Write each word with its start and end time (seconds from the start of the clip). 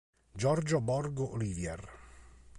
Giorgio 0.35 0.81
Borg 0.81 1.19
Olivier 1.19 1.79